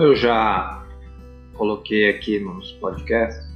Como 0.00 0.12
eu 0.12 0.16
já 0.16 0.82
coloquei 1.52 2.08
aqui 2.08 2.40
nos 2.40 2.72
podcasts, 2.72 3.46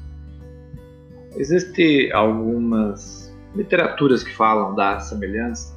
existem 1.36 2.12
algumas 2.12 3.35
literaturas 3.57 4.23
que 4.23 4.30
falam 4.30 4.75
da 4.75 5.00
semelhança 5.00 5.75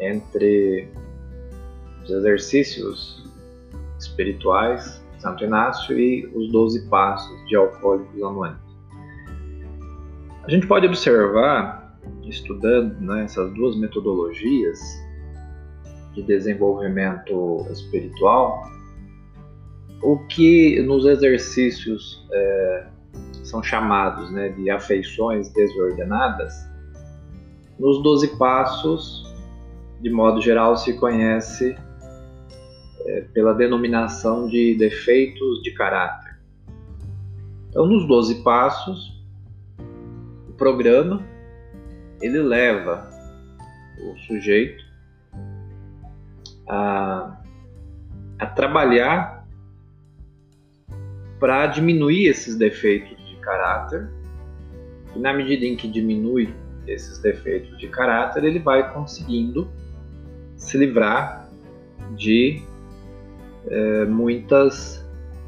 entre 0.00 0.88
os 2.02 2.10
exercícios 2.10 3.24
espirituais 3.96 5.00
de 5.14 5.22
Santo 5.22 5.44
Inácio 5.44 5.96
e 5.96 6.26
os 6.34 6.50
Doze 6.50 6.88
Passos 6.88 7.46
de 7.46 7.54
Alcoólicos 7.54 8.20
Anônimos. 8.20 8.76
A 10.42 10.50
gente 10.50 10.66
pode 10.66 10.84
observar, 10.84 11.96
estudando 12.24 13.00
né, 13.00 13.22
essas 13.22 13.54
duas 13.54 13.78
metodologias 13.78 14.80
de 16.12 16.24
desenvolvimento 16.24 17.64
espiritual, 17.70 18.79
o 20.02 20.18
que 20.26 20.80
nos 20.82 21.06
exercícios 21.06 22.26
é, 22.32 22.86
são 23.42 23.62
chamados 23.62 24.30
né, 24.30 24.48
de 24.50 24.70
afeições 24.70 25.52
desordenadas, 25.52 26.54
nos 27.78 28.02
Doze 28.02 28.28
Passos 28.36 29.30
de 30.00 30.10
modo 30.10 30.40
geral, 30.40 30.76
se 30.76 30.94
conhece 30.94 31.76
é, 33.06 33.20
pela 33.32 33.52
denominação 33.52 34.48
de 34.48 34.74
defeitos 34.76 35.62
de 35.62 35.72
caráter. 35.72 36.38
Então, 37.68 37.86
nos 37.86 38.06
12 38.08 38.42
passos, 38.42 39.22
o 40.48 40.52
programa 40.54 41.22
ele 42.20 42.42
leva 42.42 43.08
o 44.02 44.18
sujeito 44.26 44.82
a, 46.68 47.40
a 48.38 48.46
trabalhar 48.46 49.39
para 51.40 51.66
diminuir 51.66 52.28
esses 52.28 52.54
defeitos 52.56 53.16
de 53.26 53.36
caráter. 53.36 54.08
E 55.16 55.18
na 55.18 55.32
medida 55.32 55.64
em 55.64 55.74
que 55.74 55.88
diminui 55.88 56.54
esses 56.86 57.18
defeitos 57.18 57.76
de 57.78 57.88
caráter, 57.88 58.44
ele 58.44 58.58
vai 58.58 58.92
conseguindo 58.92 59.68
se 60.56 60.76
livrar 60.76 61.48
de 62.14 62.62
é, 63.66 64.04
muitas 64.04 65.04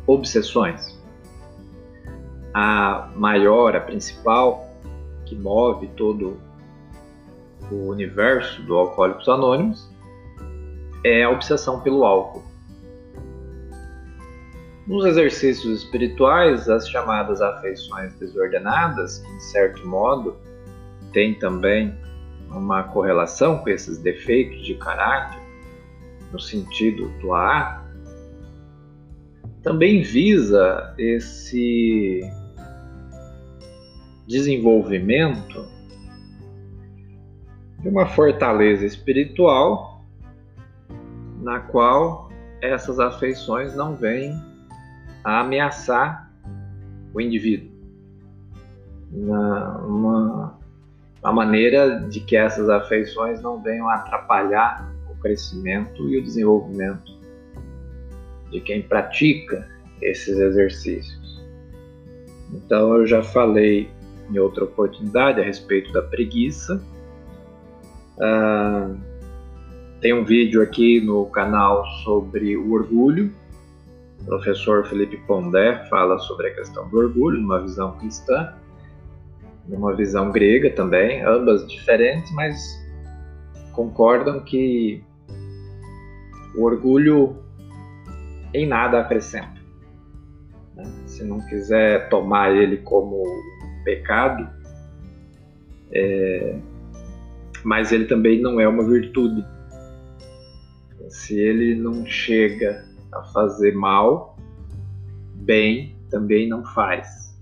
obsessões. 0.06 0.98
A 2.54 3.10
maior, 3.14 3.76
a 3.76 3.80
principal, 3.80 4.68
que 5.24 5.36
move 5.36 5.88
todo 5.96 6.38
o 7.70 7.88
universo 7.88 8.62
do 8.62 8.74
Alcoólicos 8.74 9.28
Anônimos, 9.28 9.90
é 11.04 11.24
a 11.24 11.30
obsessão 11.30 11.80
pelo 11.80 12.04
álcool. 12.04 12.51
Nos 14.86 15.04
exercícios 15.06 15.84
espirituais, 15.84 16.68
as 16.68 16.88
chamadas 16.88 17.40
afeições 17.40 18.14
desordenadas, 18.14 19.18
que, 19.18 19.36
de 19.36 19.44
certo 19.44 19.86
modo, 19.86 20.36
têm 21.12 21.34
também 21.38 21.94
uma 22.50 22.82
correlação 22.82 23.58
com 23.58 23.70
esses 23.70 23.98
defeitos 23.98 24.64
de 24.64 24.74
caráter, 24.74 25.40
no 26.32 26.40
sentido 26.40 27.08
do 27.20 27.32
A, 27.32 27.84
também 29.62 30.02
visa 30.02 30.92
esse 30.98 32.20
desenvolvimento 34.26 35.64
de 37.78 37.88
uma 37.88 38.06
fortaleza 38.06 38.84
espiritual 38.84 40.04
na 41.40 41.60
qual 41.60 42.30
essas 42.60 42.98
afeições 42.98 43.74
não 43.76 43.94
vêm 43.94 44.51
a 45.24 45.40
ameaçar 45.40 46.30
o 47.14 47.20
indivíduo. 47.20 47.70
Na, 49.10 49.78
uma 49.78 50.58
a 51.22 51.32
maneira 51.32 52.00
de 52.00 52.20
que 52.20 52.36
essas 52.36 52.68
afeições 52.68 53.40
não 53.40 53.62
venham 53.62 53.88
atrapalhar 53.88 54.92
o 55.08 55.14
crescimento 55.20 56.08
e 56.08 56.18
o 56.18 56.22
desenvolvimento 56.22 57.12
de 58.50 58.60
quem 58.60 58.82
pratica 58.82 59.68
esses 60.00 60.38
exercícios. 60.38 61.40
Então, 62.52 62.96
eu 62.96 63.06
já 63.06 63.22
falei 63.22 63.88
em 64.28 64.38
outra 64.38 64.64
oportunidade 64.64 65.40
a 65.40 65.44
respeito 65.44 65.92
da 65.92 66.02
preguiça. 66.02 66.82
Ah, 68.20 68.90
tem 70.00 70.12
um 70.12 70.24
vídeo 70.24 70.60
aqui 70.60 71.00
no 71.00 71.26
canal 71.26 71.86
sobre 72.04 72.56
o 72.56 72.72
orgulho. 72.72 73.32
O 74.22 74.24
professor 74.24 74.86
Felipe 74.86 75.16
Pondé 75.26 75.84
fala 75.88 76.18
sobre 76.18 76.48
a 76.48 76.54
questão 76.54 76.88
do 76.88 76.98
orgulho, 76.98 77.40
numa 77.40 77.60
visão 77.60 77.98
cristã 77.98 78.54
numa 79.66 79.94
visão 79.94 80.30
grega 80.30 80.70
também, 80.70 81.22
ambas 81.22 81.66
diferentes, 81.68 82.32
mas 82.32 82.80
concordam 83.72 84.40
que 84.40 85.02
o 86.54 86.64
orgulho 86.64 87.36
em 88.52 88.66
nada 88.66 89.00
acrescenta. 89.00 89.60
Né? 90.74 90.84
Se 91.06 91.24
não 91.24 91.40
quiser 91.46 92.08
tomar 92.08 92.54
ele 92.54 92.78
como 92.78 93.22
pecado, 93.84 94.48
é... 95.92 96.58
mas 97.64 97.92
ele 97.92 98.04
também 98.04 98.40
não 98.40 98.60
é 98.60 98.68
uma 98.68 98.84
virtude. 98.84 99.44
Se 101.08 101.38
ele 101.38 101.74
não 101.74 102.06
chega 102.06 102.84
a 103.12 103.22
fazer 103.24 103.74
mal, 103.74 104.36
bem 105.34 105.96
também 106.10 106.48
não 106.48 106.64
faz. 106.64 107.36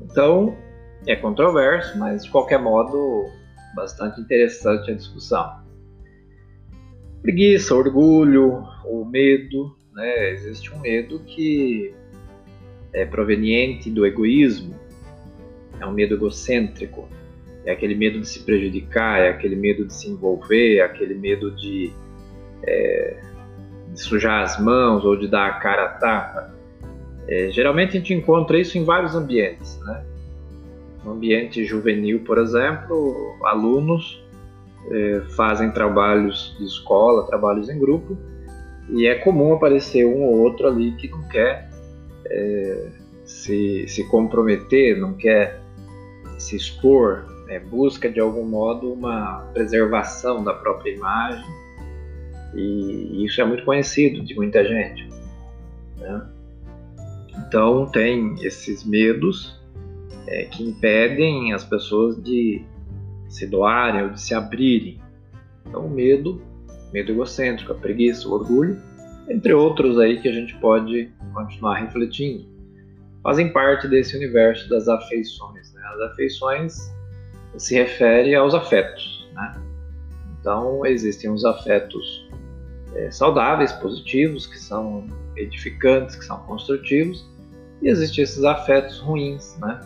Então, 0.00 0.56
é 1.06 1.16
controverso, 1.16 1.98
mas 1.98 2.24
de 2.24 2.30
qualquer 2.30 2.58
modo, 2.58 3.28
bastante 3.74 4.20
interessante 4.20 4.90
a 4.90 4.94
discussão. 4.94 5.60
Preguiça, 7.22 7.74
orgulho, 7.74 8.66
o 8.84 9.04
medo, 9.04 9.76
né? 9.92 10.30
Existe 10.30 10.74
um 10.74 10.80
medo 10.80 11.20
que 11.20 11.94
é 12.92 13.04
proveniente 13.04 13.90
do 13.90 14.04
egoísmo, 14.04 14.74
é 15.78 15.86
um 15.86 15.92
medo 15.92 16.14
egocêntrico, 16.14 17.08
é 17.64 17.72
aquele 17.72 17.94
medo 17.94 18.20
de 18.20 18.28
se 18.28 18.40
prejudicar, 18.40 19.20
é 19.20 19.28
aquele 19.28 19.54
medo 19.54 19.84
de 19.86 19.94
se 19.94 20.08
envolver, 20.08 20.78
é 20.78 20.82
aquele 20.82 21.14
medo 21.14 21.50
de, 21.52 21.92
é, 22.64 23.22
de 24.00 24.06
sujar 24.06 24.42
as 24.42 24.58
mãos 24.58 25.04
ou 25.04 25.14
de 25.14 25.28
dar 25.28 25.46
a 25.46 25.52
cara 25.54 25.84
a 25.84 25.88
tapa. 25.88 26.54
É, 27.28 27.50
geralmente 27.50 27.90
a 27.90 28.00
gente 28.00 28.14
encontra 28.14 28.58
isso 28.58 28.78
em 28.78 28.84
vários 28.84 29.14
ambientes, 29.14 29.78
né? 29.80 30.04
No 31.04 31.12
ambiente 31.12 31.64
juvenil, 31.64 32.20
por 32.20 32.38
exemplo, 32.38 33.36
alunos 33.44 34.22
é, 34.90 35.20
fazem 35.36 35.70
trabalhos 35.70 36.56
de 36.58 36.64
escola, 36.64 37.26
trabalhos 37.26 37.68
em 37.68 37.78
grupo, 37.78 38.16
e 38.88 39.06
é 39.06 39.14
comum 39.16 39.52
aparecer 39.52 40.06
um 40.06 40.22
ou 40.22 40.40
outro 40.40 40.66
ali 40.66 40.92
que 40.92 41.08
não 41.08 41.22
quer 41.28 41.70
é, 42.26 42.88
se, 43.24 43.86
se 43.86 44.08
comprometer, 44.08 44.98
não 44.98 45.14
quer 45.14 45.60
se 46.38 46.56
expor, 46.56 47.24
né, 47.46 47.60
busca 47.60 48.10
de 48.10 48.18
algum 48.18 48.44
modo 48.44 48.92
uma 48.92 49.46
preservação 49.52 50.42
da 50.42 50.54
própria 50.54 50.90
imagem, 50.90 51.44
e 52.54 53.24
isso 53.24 53.40
é 53.40 53.44
muito 53.44 53.64
conhecido 53.64 54.24
de 54.24 54.34
muita 54.34 54.64
gente. 54.64 55.08
Né? 55.98 56.26
Então, 57.38 57.86
tem 57.86 58.34
esses 58.42 58.84
medos 58.84 59.60
é, 60.26 60.44
que 60.44 60.62
impedem 60.62 61.52
as 61.52 61.64
pessoas 61.64 62.20
de 62.22 62.62
se 63.28 63.46
doarem 63.46 64.04
ou 64.04 64.10
de 64.10 64.20
se 64.20 64.34
abrirem. 64.34 65.00
Então, 65.66 65.86
o 65.86 65.90
medo, 65.90 66.42
medo 66.92 67.12
egocêntrico, 67.12 67.72
a 67.72 67.76
preguiça, 67.76 68.28
o 68.28 68.32
orgulho, 68.32 68.80
entre 69.28 69.52
outros 69.52 69.98
aí 69.98 70.20
que 70.20 70.28
a 70.28 70.32
gente 70.32 70.54
pode 70.56 71.10
continuar 71.32 71.78
refletindo, 71.78 72.44
fazem 73.22 73.52
parte 73.52 73.86
desse 73.86 74.16
universo 74.16 74.68
das 74.68 74.88
afeições. 74.88 75.72
Né? 75.72 75.82
As 75.94 76.00
afeições 76.12 76.92
se 77.56 77.74
refere 77.74 78.34
aos 78.34 78.54
afetos. 78.54 79.28
Né? 79.32 79.62
Então, 80.40 80.84
existem 80.84 81.30
os 81.30 81.44
afetos 81.44 82.28
é, 82.94 83.10
saudáveis, 83.10 83.72
positivos, 83.72 84.46
que 84.46 84.58
são 84.58 85.06
edificantes, 85.36 86.16
que 86.16 86.24
são 86.24 86.38
construtivos, 86.40 87.28
e 87.82 87.88
existem 87.88 88.24
esses 88.24 88.44
afetos 88.44 88.98
ruins, 88.98 89.56
né? 89.60 89.80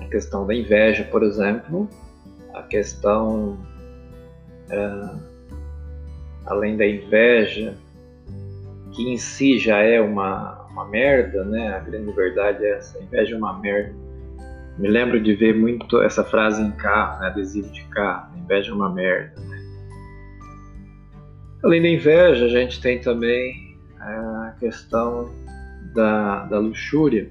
a 0.00 0.04
questão 0.06 0.46
da 0.46 0.54
inveja, 0.54 1.04
por 1.04 1.22
exemplo, 1.22 1.88
a 2.54 2.62
questão, 2.62 3.58
é, 4.70 5.08
além 6.46 6.76
da 6.76 6.86
inveja, 6.86 7.74
que 8.92 9.10
em 9.10 9.16
si 9.16 9.58
já 9.58 9.78
é 9.78 10.00
uma, 10.00 10.66
uma 10.70 10.86
merda, 10.86 11.44
né? 11.44 11.74
A 11.74 11.78
grande 11.78 12.12
verdade 12.12 12.64
é 12.64 12.76
essa, 12.76 12.98
a 12.98 13.02
inveja 13.02 13.34
é 13.34 13.38
uma 13.38 13.58
merda. 13.58 13.94
Me 14.78 14.88
lembro 14.88 15.20
de 15.20 15.34
ver 15.34 15.54
muito 15.54 16.00
essa 16.02 16.24
frase 16.24 16.62
em 16.62 16.72
carro, 16.72 17.20
né? 17.20 17.28
adesivo 17.28 17.70
de 17.70 17.84
carro, 17.84 18.34
a 18.34 18.38
inveja 18.38 18.70
é 18.70 18.74
uma 18.74 18.90
merda. 18.90 19.51
Além 21.64 21.80
da 21.80 21.88
inveja, 21.88 22.44
a 22.44 22.48
gente 22.48 22.80
tem 22.80 23.00
também 23.00 23.78
a 24.00 24.54
questão 24.58 25.30
da, 25.94 26.44
da 26.46 26.58
luxúria. 26.58 27.30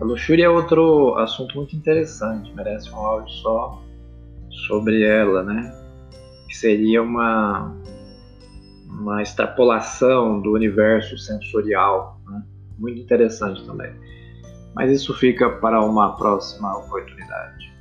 A 0.00 0.04
luxúria 0.04 0.46
é 0.46 0.48
outro 0.48 1.14
assunto 1.16 1.56
muito 1.56 1.76
interessante, 1.76 2.52
merece 2.54 2.90
um 2.90 2.96
áudio 2.96 3.32
só 3.36 3.82
sobre 4.66 5.04
ela, 5.04 5.42
né? 5.44 5.72
Que 6.48 6.56
seria 6.56 7.02
uma, 7.02 7.72
uma 8.88 9.22
extrapolação 9.22 10.40
do 10.40 10.52
universo 10.52 11.16
sensorial, 11.16 12.20
né? 12.28 12.42
muito 12.78 13.00
interessante 13.00 13.64
também. 13.64 13.92
Mas 14.74 14.90
isso 14.90 15.14
fica 15.14 15.48
para 15.48 15.82
uma 15.82 16.16
próxima 16.16 16.76
oportunidade. 16.76 17.72